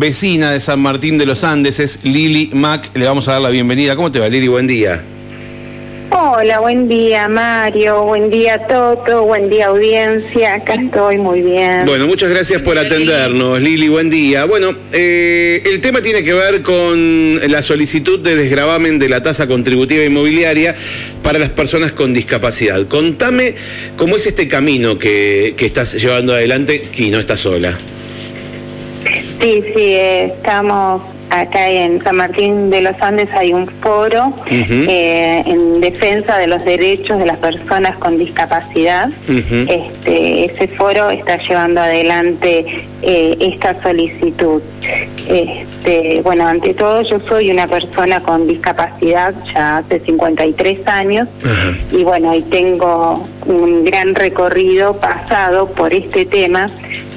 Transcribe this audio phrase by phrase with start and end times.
[0.00, 2.90] vecina de San Martín de los Andes, es Lili Mac.
[2.94, 3.94] Le vamos a dar la bienvenida.
[3.94, 4.48] ¿Cómo te va, Lili?
[4.48, 5.02] Buen día.
[6.12, 11.84] Hola, buen día Mario, buen día Toto, buen día audiencia, acá estoy muy bien.
[11.86, 14.44] Bueno, muchas gracias por atendernos, Lili, buen día.
[14.44, 19.46] Bueno, eh, el tema tiene que ver con la solicitud de desgravamen de la tasa
[19.46, 20.74] contributiva inmobiliaria
[21.22, 22.88] para las personas con discapacidad.
[22.88, 23.54] Contame
[23.96, 27.78] cómo es este camino que, que estás llevando adelante y no estás sola.
[29.40, 31.00] Sí, sí, eh, estamos
[31.30, 36.64] acá en San Martín de los Andes hay un foro eh, en defensa de los
[36.64, 39.08] derechos de las personas con discapacidad.
[39.28, 44.60] este, ese foro está llevando adelante eh, esta solicitud.
[45.28, 51.28] Este, bueno, ante todo yo soy una persona con discapacidad ya hace 53 años
[51.92, 56.66] y bueno, y tengo un gran recorrido pasado por este tema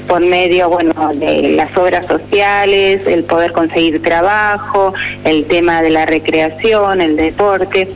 [0.07, 4.93] por medio, bueno, de las obras sociales, el poder conseguir trabajo,
[5.23, 7.87] el tema de la recreación, el deporte.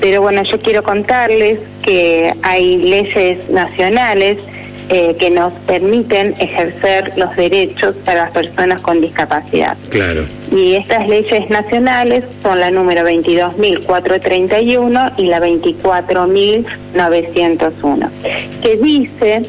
[0.00, 4.38] Pero bueno, yo quiero contarles que hay leyes nacionales
[4.88, 9.76] eh, que nos permiten ejercer los derechos para las personas con discapacidad.
[9.88, 10.26] Claro.
[10.50, 18.10] Y estas leyes nacionales son la número 22.431 y la 24.901,
[18.60, 19.46] que dice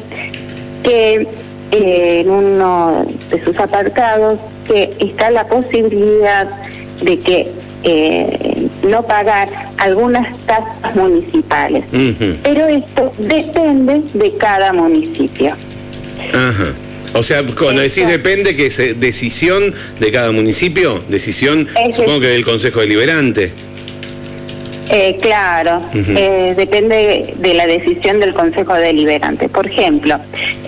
[0.82, 1.28] que
[1.70, 6.48] en uno de sus apartados que está la posibilidad
[7.02, 7.50] de que
[7.82, 9.48] eh, no pagar
[9.78, 11.84] algunas tasas municipales.
[12.42, 15.54] Pero esto depende de cada municipio.
[16.32, 16.74] Ajá.
[17.14, 22.44] O sea, cuando decís depende, que es decisión de cada municipio, decisión, supongo que del
[22.44, 23.52] Consejo Deliberante.
[24.90, 29.48] Eh, claro, eh, depende de la decisión del Consejo Deliberante.
[29.48, 30.16] Por ejemplo,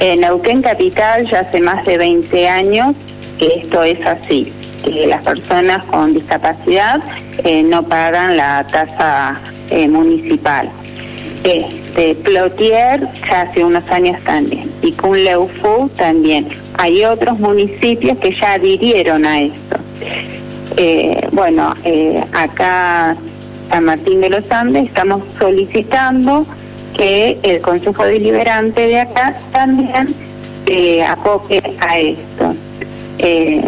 [0.00, 2.94] en Neuquén Capital ya hace más de 20 años
[3.38, 4.50] que esto es así,
[4.82, 7.00] que las personas con discapacidad
[7.44, 9.38] eh, no pagan la tasa
[9.88, 10.70] municipal.
[11.44, 16.48] Este, Plotier ya hace unos años también y Cunleufu también.
[16.78, 19.76] Hay otros municipios que ya adhirieron a esto.
[21.32, 21.74] bueno,
[22.32, 23.16] acá
[23.68, 26.46] San Martín de los Andes estamos solicitando
[26.96, 30.14] que el Consejo Deliberante de acá también
[30.66, 32.54] eh, acoge a esto.
[33.18, 33.62] Eh,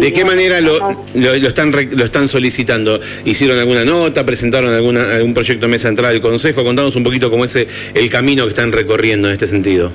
[0.00, 0.78] ¿De qué manera lo,
[1.14, 2.98] lo, están lo están solicitando?
[3.24, 4.24] ¿Hicieron alguna nota?
[4.24, 6.64] ¿Presentaron alguna, algún proyecto de mesa entrada del Consejo?
[6.64, 7.56] Contanos un poquito cómo es
[7.94, 9.92] el camino que están recorriendo en este sentido.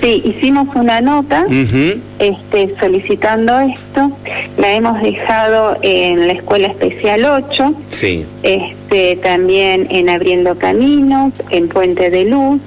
[0.00, 4.12] Sí, hicimos una nota este, solicitando esto,
[4.56, 8.24] la hemos dejado en la Escuela Especial 8, sí.
[8.42, 12.60] este, también en Abriendo Caminos, en Puente de Luz,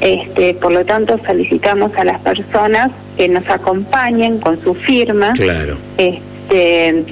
[0.00, 5.76] este, por lo tanto solicitamos a las personas que nos acompañen con su firma claro.
[5.96, 7.04] este,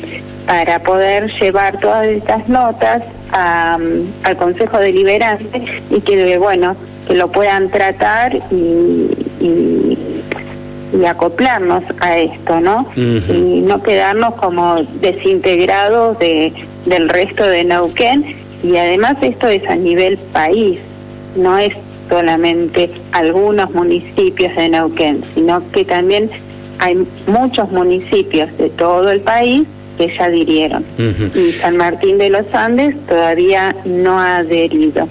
[0.47, 6.77] para poder llevar todas estas notas al Consejo Deliberante y que, bueno,
[7.07, 9.09] que lo puedan tratar y,
[9.45, 9.99] y,
[11.07, 12.87] acoplarnos a esto, ¿no?
[12.97, 16.53] Y no quedarnos como desintegrados de,
[16.87, 18.37] del resto de Neuquén.
[18.63, 20.79] Y además esto es a nivel país,
[21.37, 21.75] no es
[22.09, 26.31] solamente algunos municipios de Neuquén, sino que también
[26.79, 29.67] hay muchos municipios de todo el país
[29.99, 30.85] que ya adhirieron.
[31.35, 35.09] Y San Martín de los Andes todavía no ha adherido.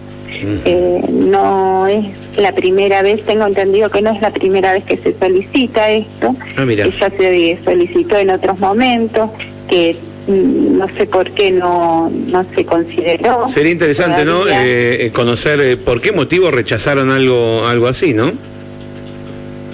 [0.65, 2.05] Eh, no es
[2.37, 6.35] la primera vez, tengo entendido que no es la primera vez que se solicita esto,
[6.57, 9.29] ah, ya se solicitó en otros momentos,
[9.69, 9.95] que
[10.27, 13.47] mm, no sé por qué no, no se consideró.
[13.47, 14.43] Sería interesante, ¿no?
[14.49, 18.31] Eh, conocer eh, por qué motivo rechazaron algo, algo así, ¿no?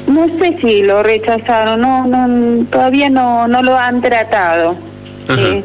[0.08, 4.76] No sé si lo rechazaron, no, no todavía no, no lo han tratado.
[5.38, 5.64] Eh,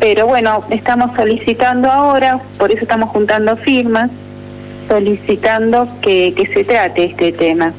[0.00, 4.10] pero bueno, estamos solicitando ahora, por eso estamos juntando firmas
[4.88, 7.72] solicitando que, que se trate este tema.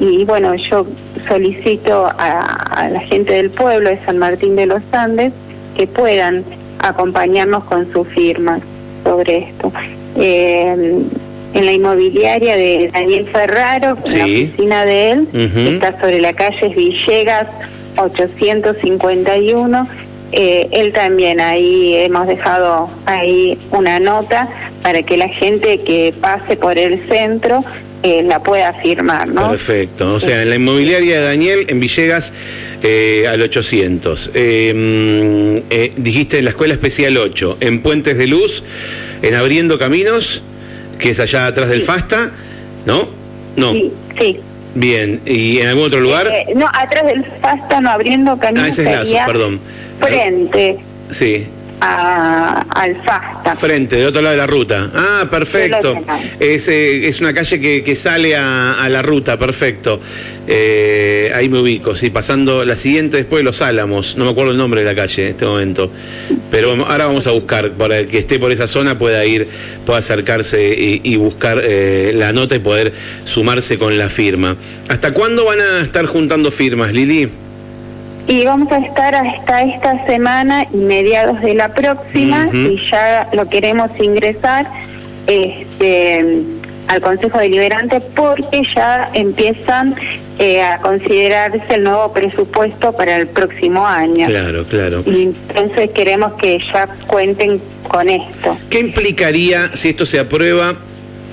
[0.00, 0.86] Y bueno, yo
[1.28, 5.32] solicito a, la gente del pueblo de San Martín de los Andes
[5.76, 6.44] que puedan
[6.78, 8.60] acompañarnos con su firma
[9.04, 9.72] sobre esto.
[10.16, 11.02] Eh,
[11.54, 16.34] en la inmobiliaria de Daniel Ferraro, en la oficina de él, que está sobre la
[16.34, 17.46] calle Villegas
[17.96, 19.88] 851.
[20.30, 24.46] Eh, él también ahí hemos dejado ahí una nota
[24.88, 27.62] para que la gente que pase por el centro
[28.02, 29.50] eh, la pueda firmar, ¿no?
[29.50, 30.14] Perfecto.
[30.14, 32.32] O sea, en la inmobiliaria de Daniel, en Villegas,
[32.82, 34.30] eh, al 800.
[34.32, 38.64] Eh, mm, dijiste en la Escuela Especial 8, en Puentes de Luz,
[39.20, 40.42] en Abriendo Caminos,
[40.98, 42.30] que es allá atrás del FASTA,
[42.86, 43.10] ¿no?
[43.56, 43.72] No.
[43.74, 44.40] Sí, sí.
[44.74, 46.28] Bien, ¿y en algún otro lugar?
[46.28, 49.60] Eh, no, atrás del Fastano abriendo camino ah, ese es Lazo, perdón.
[50.00, 50.78] Frente.
[51.10, 51.46] Sí,
[51.80, 53.54] a, al FASTA.
[53.54, 54.90] Frente, del otro lado de la ruta.
[54.94, 55.96] Ah, perfecto.
[56.40, 60.00] Es, eh, es una calle que, que sale a, a, la ruta, perfecto.
[60.46, 64.16] Eh, ahí me ubico, sí, pasando la siguiente después de Los Álamos.
[64.16, 65.90] No me acuerdo el nombre de la calle en este momento.
[66.50, 69.48] Pero ahora vamos a buscar, para que esté por esa zona pueda ir,
[69.84, 72.92] pueda acercarse y, y buscar eh, la nota y poder
[73.24, 74.56] sumarse con la firma.
[74.88, 77.28] ¿Hasta cuándo van a estar juntando firmas, Lili?
[78.28, 83.48] Y vamos a estar hasta esta semana y mediados de la próxima y ya lo
[83.48, 84.70] queremos ingresar
[85.26, 86.42] este,
[86.88, 89.96] al Consejo Deliberante porque ya empiezan
[90.38, 94.26] eh, a considerarse el nuevo presupuesto para el próximo año.
[94.26, 95.02] Claro, claro.
[95.06, 98.58] Y entonces queremos que ya cuenten con esto.
[98.68, 100.76] ¿Qué implicaría si esto se aprueba?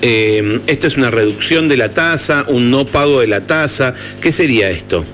[0.00, 3.94] Eh, ¿Esto es una reducción de la tasa, un no pago de la tasa?
[4.22, 5.04] ¿Qué sería esto?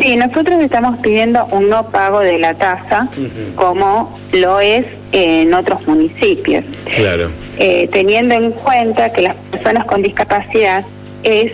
[0.00, 3.08] Sí, nosotros estamos pidiendo un no pago de la tasa,
[3.54, 6.64] como lo es en otros municipios.
[6.94, 7.30] Claro.
[7.58, 10.84] Eh, teniendo en cuenta que las personas con discapacidad
[11.22, 11.52] es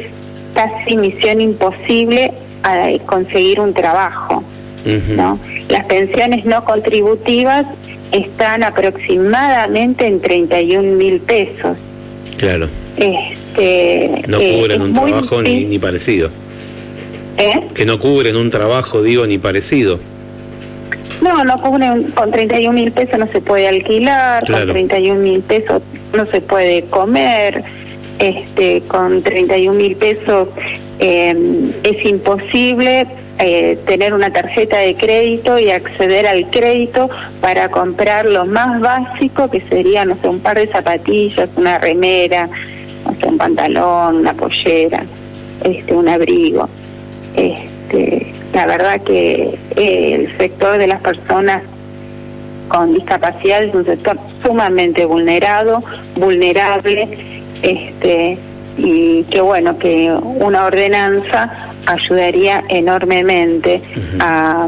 [0.54, 4.42] casi misión imposible a conseguir un trabajo.
[5.16, 5.38] ¿no?
[5.68, 7.66] Las pensiones no contributivas
[8.10, 11.76] están aproximadamente en 31 mil pesos.
[12.36, 12.68] Claro.
[12.96, 16.30] Este, no cubren eh, un trabajo ni, ni parecido.
[17.42, 17.68] ¿Eh?
[17.74, 19.98] Que no cubren un trabajo, digo, ni parecido.
[21.20, 25.82] No, no cubren, con 31 mil pesos no se puede alquilar, con 31 mil pesos
[26.12, 27.64] no se puede comer,
[28.18, 30.48] este, con 31 mil pesos
[30.98, 33.06] em, es imposible
[33.38, 37.10] eh, tener una tarjeta de crédito y acceder al crédito
[37.40, 42.48] para comprar lo más básico que sería, no sé, un par de zapatillas, una remera,
[43.04, 45.04] no sé, un pantalón, una pollera,
[45.64, 46.68] este, un abrigo.
[47.36, 51.62] Este, la verdad que eh, el sector de las personas
[52.68, 55.82] con discapacidad es un sector sumamente vulnerado,
[56.16, 57.08] vulnerable,
[57.62, 58.38] este,
[58.78, 61.50] y que bueno, que una ordenanza
[61.86, 63.82] ayudaría enormemente
[64.20, 64.66] a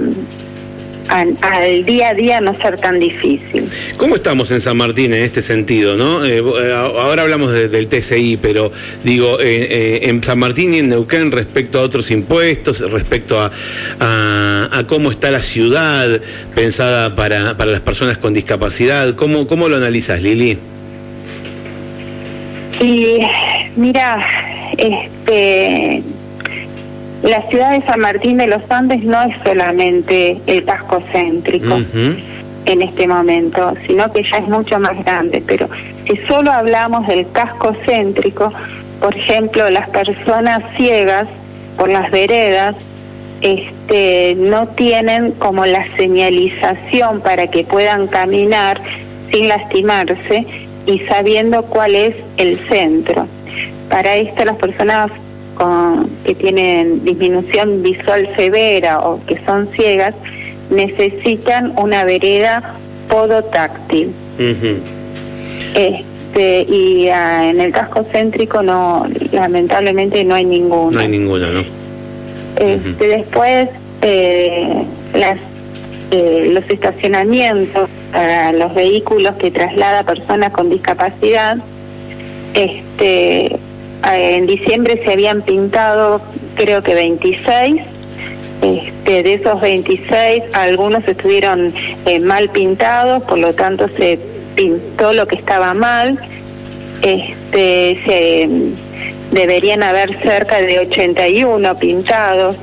[1.09, 3.69] al, día a día no ser tan difícil.
[3.97, 5.97] ¿Cómo estamos en San Martín en este sentido?
[5.97, 6.25] ¿no?
[6.25, 8.71] Eh, eh, ahora hablamos del TCI, pero
[9.03, 13.51] digo, eh, en San Martín y en Neuquén respecto a otros impuestos, respecto a,
[14.01, 16.09] a, cómo está la ciudad
[16.55, 20.59] pensada para, para las personas con discapacidad, ¿cómo, cómo lo analizas, Lili?
[22.81, 23.19] Y
[23.77, 24.27] mira,
[24.77, 26.03] este
[27.25, 31.79] la ciudad de San Martín de los Andes no es solamente el casco céntrico
[32.67, 35.43] en este momento, sino que ya es mucho más grande.
[35.47, 35.69] Pero
[36.07, 38.53] si solo hablamos del casco céntrico,
[39.01, 41.27] por ejemplo, las personas ciegas
[41.79, 42.77] por las veredas
[43.41, 48.83] este, no tienen como la señalización para que puedan caminar
[49.33, 50.47] sin lastimarse
[50.87, 53.27] y sabiendo cuál es el centro.
[53.89, 55.11] Para esto las personas
[55.55, 60.15] con, que tienen disminución visual severa o que son ciegas
[60.71, 62.75] necesitan una vereda
[63.09, 64.13] podotáctil.
[65.75, 70.97] Este, y ah, en el casco céntrico no, lamentablemente no hay ninguna.
[70.97, 71.65] No hay ninguna, ¿no?
[72.57, 73.69] Este, Después,
[74.03, 74.85] eh,
[75.15, 75.39] las,
[76.11, 81.59] eh, los estacionamientos para los vehículos que traslada personas con discapacidad,
[82.55, 83.59] este,
[84.07, 86.21] en diciembre se habían pintado
[86.55, 87.83] creo que 26.
[88.63, 91.75] Este, de esos 26, algunos estuvieron
[92.07, 94.19] eh, mal pintados, por lo tanto se
[94.55, 96.19] pintó lo que estaba mal.
[97.03, 98.49] Este, se,
[99.33, 102.57] deberían haber cerca de 81 pintados.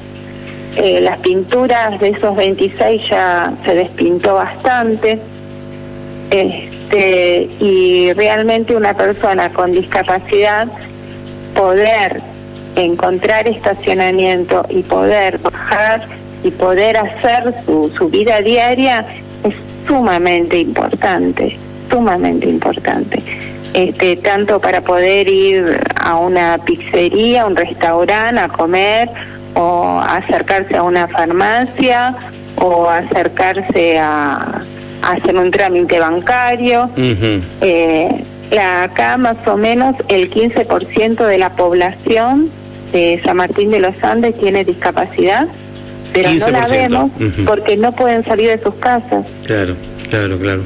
[0.78, 5.20] Eh, las pinturas de esos 26 ya se despintó bastante.
[6.32, 10.68] Este, y realmente una persona con discapacidad
[11.56, 12.22] poder
[12.76, 16.08] encontrar estacionamiento y poder bajar
[16.44, 19.06] y poder hacer su, su vida diaria
[19.44, 19.56] es
[19.88, 21.58] sumamente importante,
[21.90, 23.24] sumamente importante.
[23.74, 29.10] Este, tanto para poder ir a una pizzería, un restaurante a comer
[29.54, 32.14] o acercarse a una farmacia
[32.58, 34.62] o acercarse a,
[35.02, 36.90] hacer un trámite bancario.
[38.60, 42.50] Acá más o menos el 15% de la población
[42.92, 45.48] de San Martín de los Andes tiene discapacidad,
[46.14, 47.12] pero no la vemos
[47.46, 49.26] porque no pueden salir de sus casas.
[49.46, 49.76] Claro,
[50.10, 50.62] claro, claro.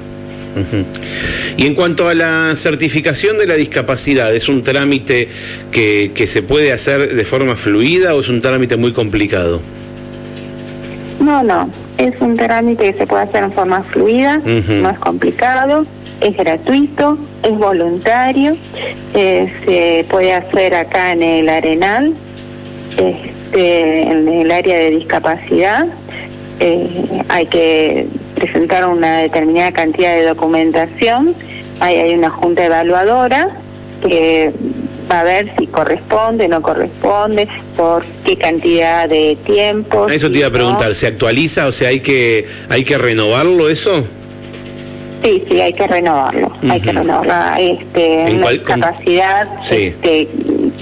[1.57, 5.27] Y en cuanto a la certificación de la discapacidad, ¿es un trámite
[5.71, 9.61] que, que se puede hacer de forma fluida o es un trámite muy complicado?
[11.19, 15.85] No, no, es un trámite que se puede hacer en forma fluida, no es complicado,
[16.21, 18.55] es gratuito, es voluntario,
[19.13, 22.13] eh, se puede hacer acá en el Arenal,
[22.97, 25.87] este, en el área de discapacidad.
[26.59, 26.87] Eh,
[27.27, 31.35] hay que presentar una determinada cantidad de documentación,
[31.79, 33.49] hay, hay una junta evaluadora
[34.01, 34.51] que
[35.11, 40.07] va a ver si corresponde, no corresponde, por qué cantidad de tiempo.
[40.09, 41.67] Eso te iba a preguntar, ¿se actualiza?
[41.67, 44.05] O sea, ¿hay que, hay que renovarlo eso?
[45.25, 47.33] Sí, sí, hay que renovarlo, hay que renovarlo.
[47.57, 50.27] Este, ¿En una capacidad, este,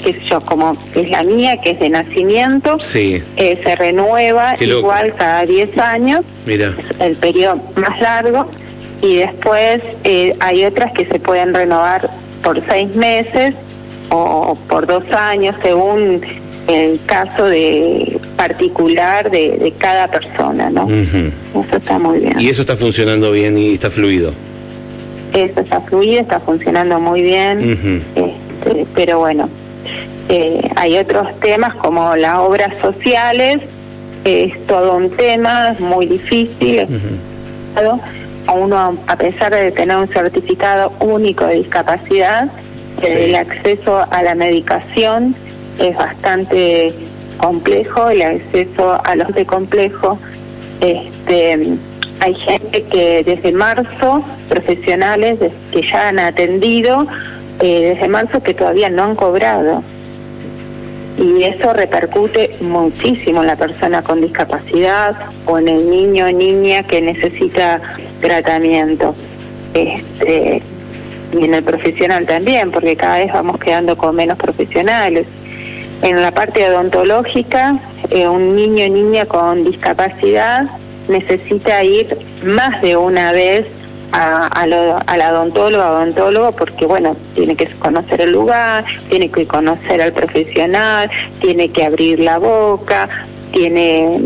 [0.04, 3.24] qué sé yo, como es la mía, que es de nacimiento, sí.
[3.38, 6.74] Eh, se renueva igual cada 10 años, Mira.
[7.00, 8.50] el periodo más largo,
[9.02, 12.10] y después eh, hay otras que se pueden renovar
[12.44, 13.56] por seis meses
[14.10, 16.20] o por dos años, según
[16.68, 20.88] el caso de particular de, cada persona, ¿no?
[20.90, 22.40] Eso está muy bien.
[22.40, 24.34] Y eso está funcionando bien y está fluido.
[25.34, 29.50] Eso está fluido, está funcionando muy bien, este, pero bueno,
[30.30, 33.62] eh, hay otros temas como las obras sociales,
[34.26, 36.86] es todo un tema muy difícil.
[38.46, 42.50] A uno, a pesar de tener un certificado único de discapacidad,
[43.02, 45.36] el acceso a la medicación
[45.80, 46.94] es bastante
[47.38, 50.18] complejo, el acceso a los de complejo.
[50.82, 51.78] Este,
[52.20, 55.40] hay gente que desde marzo, profesionales
[55.72, 57.06] que ya han atendido,
[57.60, 59.84] eh, desde marzo que todavía no han cobrado.
[61.18, 66.84] Y eso repercute muchísimo en la persona con discapacidad o en el niño o niña
[66.84, 67.80] que necesita
[68.20, 69.14] tratamiento.
[69.74, 70.62] Este,
[71.34, 75.28] y en el profesional también, porque cada vez vamos quedando con menos profesionales.
[76.04, 77.78] En la parte odontológica,
[78.10, 80.66] eh, un niño o niña con discapacidad
[81.08, 83.66] necesita ir más de una vez
[84.12, 90.02] a, a al odontólogo, odontólogo, porque bueno, tiene que conocer el lugar, tiene que conocer
[90.02, 93.08] al profesional, tiene que abrir la boca,
[93.54, 94.20] tiene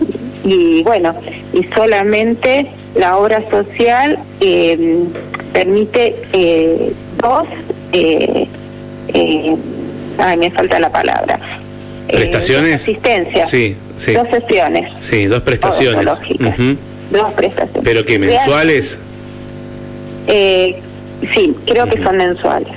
[0.43, 1.13] y bueno,
[1.53, 5.03] y solamente la obra social eh,
[5.53, 6.91] permite eh,
[7.22, 7.43] dos,
[7.93, 8.48] eh,
[9.10, 9.55] eh,
[10.17, 11.39] ay, me falta la palabra.
[12.08, 12.82] Eh, ¿Prestaciones?
[12.82, 13.46] asistencia.
[13.46, 14.14] Sí, sí.
[14.14, 14.92] Dos sesiones.
[15.00, 16.06] Sí, dos prestaciones.
[17.12, 17.84] Dos prestaciones.
[17.84, 19.00] ¿Pero qué, mensuales?
[20.28, 20.82] Eh,
[21.34, 22.74] Sí, creo que son mensuales.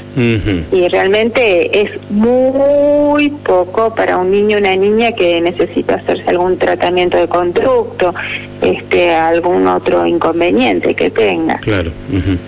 [0.73, 6.57] Y realmente es muy poco para un niño o una niña que necesita hacerse algún
[6.57, 8.15] tratamiento de conducto,
[8.63, 11.59] este, algún otro inconveniente que tenga.
[11.59, 11.91] Claro.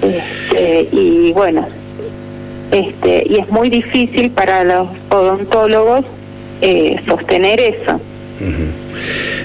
[0.02, 1.66] este, y bueno,
[2.70, 6.06] este, y es muy difícil para los odontólogos
[6.62, 8.00] eh, sostener eso.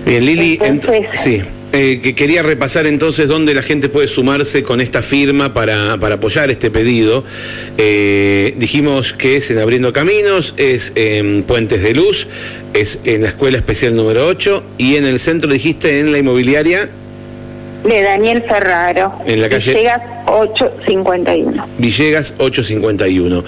[0.05, 1.41] Bien, Lili, entonces, sí.
[1.73, 6.15] Eh, que quería repasar entonces dónde la gente puede sumarse con esta firma para, para
[6.15, 7.25] apoyar este pedido.
[7.77, 12.27] Eh, dijimos que es en Abriendo Caminos, es en Puentes de Luz,
[12.73, 16.89] es en la Escuela Especial número 8 y en el centro dijiste en la inmobiliaria
[17.83, 19.13] de Daniel Ferraro.
[19.25, 19.73] En la calle.
[19.73, 21.67] Villegas 851.
[21.77, 23.43] Villegas 851.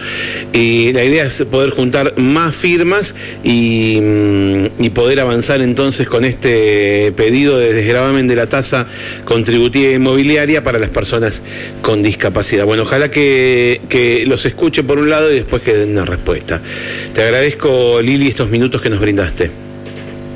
[0.53, 6.25] Y la idea es poder juntar más firmas y, mm, y poder avanzar entonces con
[6.25, 8.85] este pedido de desgravamen de la tasa
[9.25, 11.43] contributiva inmobiliaria para las personas
[11.81, 12.65] con discapacidad.
[12.65, 16.61] Bueno, ojalá que, que los escuche por un lado y después que den una respuesta.
[17.13, 19.68] Te agradezco, Lili, estos minutos que nos brindaste.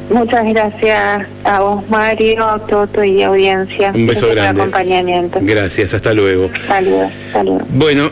[0.10, 3.92] Muchas gracias a vos, Mario, a Toto y audiencia.
[3.94, 4.62] Un beso grande.
[4.62, 5.40] acompañamiento.
[5.42, 6.50] Gracias, hasta luego.
[6.68, 7.64] Saludos, saludos.
[7.70, 8.12] Bueno.